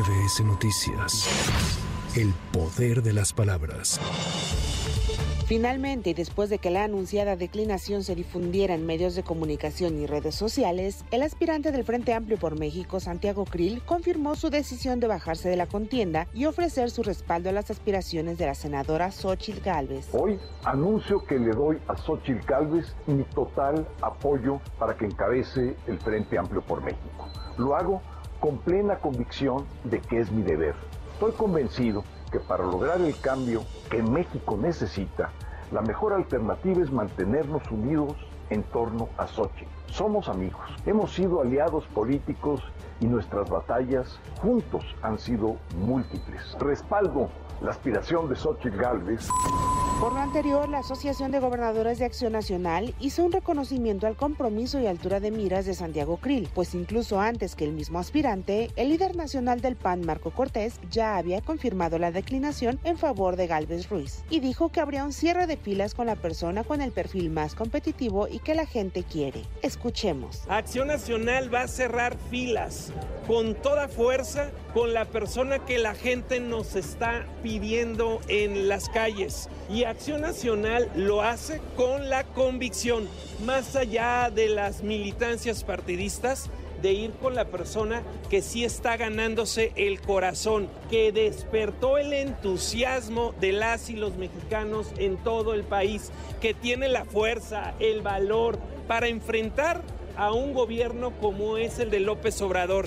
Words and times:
MBS 0.00 0.42
Noticias. 0.44 1.28
El 2.16 2.32
poder 2.52 3.02
de 3.02 3.12
las 3.12 3.34
palabras. 3.34 4.00
Finalmente, 5.44 6.14
después 6.14 6.48
de 6.48 6.58
que 6.58 6.70
la 6.70 6.84
anunciada 6.84 7.36
declinación 7.36 8.02
se 8.02 8.14
difundiera 8.14 8.74
en 8.74 8.86
medios 8.86 9.14
de 9.14 9.24
comunicación 9.24 10.00
y 10.00 10.06
redes 10.06 10.34
sociales, 10.34 11.04
el 11.10 11.22
aspirante 11.22 11.70
del 11.70 11.84
Frente 11.84 12.14
Amplio 12.14 12.38
por 12.38 12.58
México, 12.58 12.98
Santiago 12.98 13.44
Krill, 13.44 13.82
confirmó 13.82 14.36
su 14.36 14.48
decisión 14.48 15.00
de 15.00 15.08
bajarse 15.08 15.50
de 15.50 15.56
la 15.56 15.66
contienda 15.66 16.26
y 16.32 16.46
ofrecer 16.46 16.90
su 16.90 17.02
respaldo 17.02 17.50
a 17.50 17.52
las 17.52 17.70
aspiraciones 17.70 18.38
de 18.38 18.46
la 18.46 18.54
senadora 18.54 19.10
Xochitl 19.10 19.60
Gálvez. 19.60 20.08
Hoy 20.12 20.38
anuncio 20.64 21.22
que 21.26 21.38
le 21.38 21.50
doy 21.50 21.76
a 21.88 21.96
Xochitl 21.96 22.46
Gálvez 22.46 22.96
mi 23.06 23.24
total 23.24 23.86
apoyo 24.00 24.60
para 24.78 24.96
que 24.96 25.04
encabece 25.04 25.76
el 25.86 25.98
Frente 25.98 26.38
Amplio 26.38 26.62
por 26.62 26.82
México. 26.82 27.28
Lo 27.58 27.76
hago 27.76 28.00
con 28.40 28.58
plena 28.58 28.96
convicción 28.96 29.66
de 29.84 30.00
que 30.00 30.18
es 30.18 30.32
mi 30.32 30.42
deber. 30.42 30.74
Estoy 31.12 31.32
convencido 31.32 32.02
que 32.32 32.40
para 32.40 32.64
lograr 32.64 33.00
el 33.00 33.18
cambio 33.20 33.62
que 33.90 34.02
México 34.02 34.56
necesita, 34.56 35.30
la 35.70 35.82
mejor 35.82 36.14
alternativa 36.14 36.82
es 36.82 36.90
mantenernos 36.90 37.62
unidos 37.70 38.14
en 38.48 38.62
torno 38.64 39.08
a 39.18 39.26
Sochi. 39.26 39.66
Somos 39.86 40.28
amigos, 40.28 40.62
hemos 40.86 41.12
sido 41.12 41.40
aliados 41.40 41.84
políticos 41.86 42.60
y 43.00 43.06
nuestras 43.06 43.48
batallas 43.48 44.18
juntos 44.40 44.84
han 45.02 45.18
sido 45.18 45.56
múltiples. 45.76 46.56
Respaldo 46.58 47.28
la 47.60 47.70
aspiración 47.70 48.28
de 48.28 48.36
Xochitl 48.36 48.76
Gálvez. 48.76 49.28
Por 50.00 50.14
lo 50.14 50.20
anterior, 50.20 50.66
la 50.70 50.78
Asociación 50.78 51.30
de 51.30 51.40
Gobernadores 51.40 51.98
de 51.98 52.06
Acción 52.06 52.32
Nacional 52.32 52.94
hizo 53.00 53.22
un 53.22 53.32
reconocimiento 53.32 54.06
al 54.06 54.16
compromiso 54.16 54.80
y 54.80 54.86
altura 54.86 55.20
de 55.20 55.30
miras 55.30 55.66
de 55.66 55.74
Santiago 55.74 56.16
Krill, 56.16 56.48
pues 56.54 56.74
incluso 56.74 57.20
antes 57.20 57.54
que 57.54 57.66
el 57.66 57.72
mismo 57.72 57.98
aspirante, 57.98 58.70
el 58.76 58.88
líder 58.88 59.14
nacional 59.14 59.60
del 59.60 59.76
PAN, 59.76 60.00
Marco 60.06 60.30
Cortés, 60.30 60.80
ya 60.90 61.18
había 61.18 61.42
confirmado 61.42 61.98
la 61.98 62.12
declinación 62.12 62.80
en 62.82 62.96
favor 62.96 63.36
de 63.36 63.46
Gálvez 63.46 63.90
Ruiz 63.90 64.24
y 64.30 64.40
dijo 64.40 64.70
que 64.70 64.80
habría 64.80 65.04
un 65.04 65.12
cierre 65.12 65.46
de 65.46 65.58
filas 65.58 65.94
con 65.94 66.06
la 66.06 66.16
persona 66.16 66.64
con 66.64 66.80
el 66.80 66.92
perfil 66.92 67.28
más 67.28 67.54
competitivo 67.54 68.26
y 68.26 68.38
que 68.38 68.54
la 68.54 68.64
gente 68.64 69.02
quiere. 69.02 69.42
Escuchemos. 69.60 70.44
Acción 70.48 70.88
Nacional 70.88 71.54
va 71.54 71.64
a 71.64 71.68
cerrar 71.68 72.16
filas 72.30 72.90
con 73.26 73.54
toda 73.54 73.86
fuerza 73.86 74.50
con 74.74 74.94
la 74.94 75.04
persona 75.04 75.58
que 75.64 75.78
la 75.78 75.94
gente 75.94 76.40
nos 76.40 76.76
está 76.76 77.26
pidiendo 77.42 78.20
en 78.28 78.68
las 78.68 78.88
calles. 78.88 79.48
Y 79.68 79.84
Acción 79.84 80.20
Nacional 80.20 80.90
lo 80.94 81.22
hace 81.22 81.60
con 81.76 82.08
la 82.08 82.24
convicción, 82.24 83.08
más 83.44 83.76
allá 83.76 84.30
de 84.30 84.48
las 84.48 84.82
militancias 84.82 85.64
partidistas, 85.64 86.50
de 86.82 86.92
ir 86.92 87.10
con 87.12 87.34
la 87.34 87.46
persona 87.46 88.02
que 88.30 88.40
sí 88.40 88.64
está 88.64 88.96
ganándose 88.96 89.72
el 89.76 90.00
corazón, 90.00 90.68
que 90.88 91.12
despertó 91.12 91.98
el 91.98 92.12
entusiasmo 92.12 93.34
de 93.40 93.52
las 93.52 93.90
y 93.90 93.96
los 93.96 94.16
mexicanos 94.16 94.88
en 94.96 95.18
todo 95.18 95.52
el 95.52 95.64
país, 95.64 96.10
que 96.40 96.54
tiene 96.54 96.88
la 96.88 97.04
fuerza, 97.04 97.74
el 97.80 98.00
valor 98.00 98.58
para 98.88 99.08
enfrentar 99.08 99.82
a 100.16 100.32
un 100.32 100.54
gobierno 100.54 101.12
como 101.20 101.56
es 101.56 101.78
el 101.78 101.90
de 101.90 102.00
López 102.00 102.40
Obrador. 102.40 102.86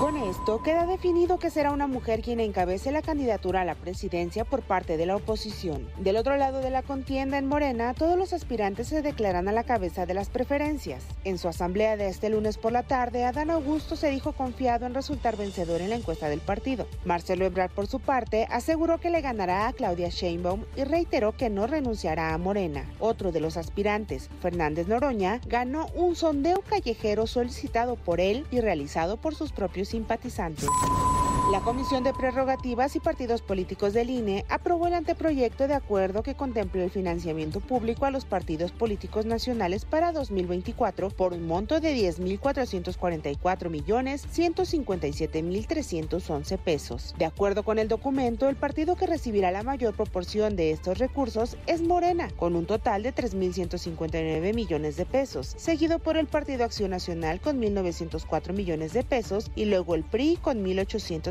Con 0.00 0.16
esto 0.16 0.62
queda 0.62 0.86
definido 0.86 1.38
que 1.38 1.50
será 1.50 1.72
una 1.72 1.86
mujer 1.86 2.22
quien 2.22 2.40
encabece 2.40 2.90
la 2.90 3.02
candidatura 3.02 3.60
a 3.60 3.64
la 3.66 3.74
presidencia 3.74 4.46
por 4.46 4.62
parte 4.62 4.96
de 4.96 5.04
la 5.04 5.14
oposición. 5.14 5.86
Del 5.98 6.16
otro 6.16 6.38
lado 6.38 6.60
de 6.60 6.70
la 6.70 6.80
contienda 6.80 7.36
en 7.36 7.46
Morena, 7.46 7.92
todos 7.92 8.16
los 8.16 8.32
aspirantes 8.32 8.88
se 8.88 9.02
declaran 9.02 9.46
a 9.46 9.52
la 9.52 9.64
cabeza 9.64 10.06
de 10.06 10.14
las 10.14 10.30
preferencias. 10.30 11.04
En 11.24 11.36
su 11.36 11.48
asamblea 11.48 11.98
de 11.98 12.08
este 12.08 12.30
lunes 12.30 12.56
por 12.56 12.72
la 12.72 12.82
tarde, 12.82 13.26
Adán 13.26 13.50
Augusto 13.50 13.94
se 13.94 14.08
dijo 14.08 14.32
confiado 14.32 14.86
en 14.86 14.94
resultar 14.94 15.36
vencedor 15.36 15.82
en 15.82 15.90
la 15.90 15.96
encuesta 15.96 16.30
del 16.30 16.40
partido. 16.40 16.86
Marcelo 17.04 17.44
Ebrard, 17.44 17.70
por 17.70 17.86
su 17.86 18.00
parte, 18.00 18.46
aseguró 18.50 19.00
que 19.00 19.10
le 19.10 19.20
ganará 19.20 19.68
a 19.68 19.74
Claudia 19.74 20.08
Sheinbaum 20.08 20.64
y 20.76 20.84
reiteró 20.84 21.36
que 21.36 21.50
no 21.50 21.66
renunciará 21.66 22.32
a 22.32 22.38
Morena. 22.38 22.86
Otro 23.00 23.32
de 23.32 23.40
los 23.40 23.58
aspirantes, 23.58 24.30
Fernández 24.40 24.88
Noroña, 24.88 25.42
ganó 25.44 25.88
un 25.94 26.16
sondeo 26.16 26.62
callejero 26.62 27.26
solicitado 27.26 27.96
por 27.96 28.18
él 28.18 28.46
y 28.50 28.60
realizado 28.60 29.18
por 29.18 29.34
sus 29.34 29.52
propios 29.52 29.89
simpatizantes. 29.90 30.68
La 31.50 31.62
Comisión 31.62 32.04
de 32.04 32.12
Prerrogativas 32.12 32.94
y 32.94 33.00
Partidos 33.00 33.42
Políticos 33.42 33.92
del 33.92 34.08
INE 34.08 34.44
aprobó 34.48 34.86
el 34.86 34.94
anteproyecto 34.94 35.66
de 35.66 35.74
acuerdo 35.74 36.22
que 36.22 36.36
contempla 36.36 36.84
el 36.84 36.92
financiamiento 36.92 37.58
público 37.58 38.04
a 38.04 38.12
los 38.12 38.24
partidos 38.24 38.70
políticos 38.70 39.26
nacionales 39.26 39.84
para 39.84 40.12
2024 40.12 41.10
por 41.10 41.32
un 41.32 41.48
monto 41.48 41.80
de 41.80 41.96
10.444 41.96 43.68
millones 43.68 44.24
157 44.30 45.42
mil 45.42 45.66
311 45.66 46.56
pesos. 46.58 47.16
De 47.18 47.24
acuerdo 47.24 47.64
con 47.64 47.80
el 47.80 47.88
documento, 47.88 48.48
el 48.48 48.54
partido 48.54 48.94
que 48.94 49.08
recibirá 49.08 49.50
la 49.50 49.64
mayor 49.64 49.96
proporción 49.96 50.54
de 50.54 50.70
estos 50.70 50.98
recursos 50.98 51.56
es 51.66 51.82
Morena, 51.82 52.30
con 52.36 52.54
un 52.54 52.66
total 52.66 53.02
de 53.02 53.12
3.159 53.12 54.54
millones 54.54 54.96
de 54.96 55.04
pesos, 55.04 55.54
seguido 55.56 55.98
por 55.98 56.16
el 56.16 56.28
Partido 56.28 56.64
Acción 56.64 56.90
Nacional 56.90 57.40
con 57.40 57.60
1.904 57.60 58.52
millones 58.52 58.92
de 58.92 59.02
pesos 59.02 59.50
y 59.56 59.64
luego 59.64 59.96
el 59.96 60.04
PRI 60.04 60.36
con 60.40 60.62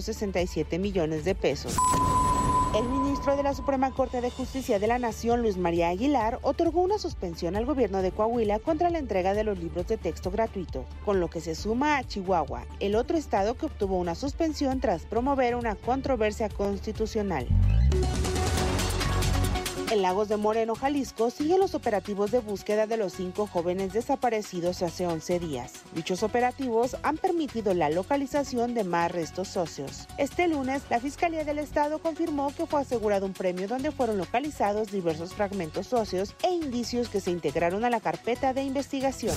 1.867 0.09 0.79
millones 0.79 1.25
de 1.25 1.35
pesos. 1.35 1.75
El 2.75 2.87
ministro 2.87 3.35
de 3.35 3.41
la 3.41 3.55
Suprema 3.55 3.91
Corte 3.91 4.21
de 4.21 4.29
Justicia 4.29 4.77
de 4.77 4.85
la 4.85 4.99
Nación, 4.99 5.41
Luis 5.41 5.57
María 5.57 5.89
Aguilar, 5.89 6.37
otorgó 6.43 6.81
una 6.81 6.99
suspensión 6.99 7.55
al 7.55 7.65
gobierno 7.65 8.03
de 8.03 8.11
Coahuila 8.11 8.59
contra 8.59 8.91
la 8.91 8.99
entrega 8.99 9.33
de 9.33 9.43
los 9.43 9.57
libros 9.57 9.87
de 9.87 9.97
texto 9.97 10.29
gratuito, 10.29 10.85
con 11.03 11.19
lo 11.19 11.29
que 11.29 11.41
se 11.41 11.55
suma 11.55 11.97
a 11.97 12.03
Chihuahua, 12.03 12.65
el 12.79 12.95
otro 12.95 13.17
estado 13.17 13.55
que 13.55 13.65
obtuvo 13.65 13.97
una 13.97 14.13
suspensión 14.13 14.79
tras 14.81 15.05
promover 15.05 15.55
una 15.55 15.73
controversia 15.73 16.47
constitucional. 16.47 17.47
En 19.91 20.03
Lagos 20.03 20.29
de 20.29 20.37
Moreno, 20.37 20.75
Jalisco, 20.75 21.31
siguen 21.31 21.59
los 21.59 21.73
operativos 21.73 22.29
de 22.29 22.41
búsqueda 22.41 22.85
de 22.85 22.95
los 22.95 23.13
cinco 23.13 23.47
jóvenes 23.47 23.91
desaparecidos 23.91 24.83
hace 24.83 25.07
11 25.07 25.39
días. 25.39 25.73
Dichos 25.95 26.21
operativos 26.21 26.95
han 27.01 27.17
permitido 27.17 27.73
la 27.73 27.89
localización 27.89 28.75
de 28.75 28.83
más 28.83 29.11
restos 29.11 29.47
socios. 29.47 30.07
Este 30.19 30.47
lunes, 30.47 30.83
la 30.91 30.99
Fiscalía 30.99 31.43
del 31.43 31.57
Estado 31.57 31.97
confirmó 31.97 32.53
que 32.55 32.67
fue 32.67 32.81
asegurado 32.81 33.25
un 33.25 33.33
premio 33.33 33.67
donde 33.67 33.89
fueron 33.89 34.19
localizados 34.19 34.91
diversos 34.91 35.33
fragmentos 35.33 35.87
socios 35.87 36.35
e 36.47 36.51
indicios 36.51 37.09
que 37.09 37.19
se 37.19 37.31
integraron 37.31 37.83
a 37.83 37.89
la 37.89 37.99
carpeta 37.99 38.53
de 38.53 38.61
investigación. 38.61 39.35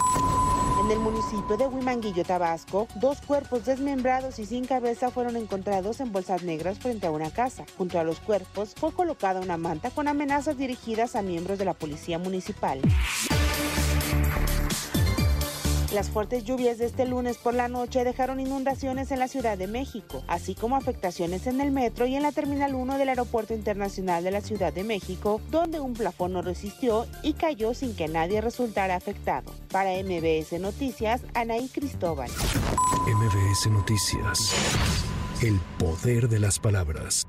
En 0.85 0.91
el 0.91 0.99
municipio 0.99 1.57
de 1.57 1.69
Huimanguillo, 1.69 2.25
Tabasco, 2.25 2.89
dos 2.97 3.21
cuerpos 3.21 3.65
desmembrados 3.65 4.41
y 4.41 4.47
sin 4.47 4.65
cabeza 4.65 5.13
fueron 5.13 5.37
encontrados 5.37 6.01
en 6.01 6.11
bolsas 6.11 6.43
negras 6.43 6.81
frente 6.81 7.07
a 7.07 7.13
una 7.13 7.31
casa. 7.31 7.65
Junto 7.79 8.01
a 8.01 8.05
los 8.05 8.19
cuerpos 8.19 8.75
fue 8.75 8.93
colocada 8.93 9.41
una 9.41 9.57
manta 9.57 9.91
con 9.91 10.09
amenazas 10.09 10.59
dirigidas 10.59 11.15
a 11.15 11.23
miembros 11.23 11.61
de 11.61 11.67
la 11.67 11.75
policía 11.75 12.19
municipal. 12.19 12.81
Las 15.95 16.09
fuertes 16.09 16.45
lluvias 16.45 16.79
de 16.79 16.87
este 16.87 17.05
lunes 17.05 17.37
por 17.37 17.53
la 17.53 17.69
noche 17.69 18.03
dejaron 18.03 18.41
inundaciones 18.41 19.11
en 19.11 19.19
la 19.19 19.29
Ciudad 19.29 19.59
de 19.59 19.67
México, 19.67 20.25
así 20.27 20.55
como 20.55 20.77
afectaciones 20.77 21.47
en 21.47 21.61
el 21.61 21.71
metro 21.71 22.07
y 22.07 22.17
en 22.17 22.23
la 22.23 22.33
Terminal 22.33 22.75
1 22.75 22.97
del 22.97 23.11
Aeropuerto 23.11 23.53
Internacional 23.53 24.25
de 24.25 24.31
la 24.31 24.41
Ciudad 24.41 24.73
de 24.73 24.85
México, 24.85 25.43
donde 25.51 25.81
un 25.81 25.93
plafón 25.93 26.33
no 26.33 26.41
resistió 26.41 27.07
y 27.23 27.35
cayó 27.35 27.75
sin 27.75 27.95
que 27.95 28.09
nadie 28.09 28.41
resultara 28.41 28.97
afectado. 28.97 29.53
Para 29.71 29.91
MBS 30.03 30.59
Noticias, 30.59 31.21
Anaí 31.35 31.69
Cristóbal. 31.69 32.31
MBS 32.31 33.71
Noticias. 33.71 34.55
El 35.43 35.61
poder 35.79 36.31
de 36.31 36.41
las 36.41 36.59
palabras. 36.59 37.27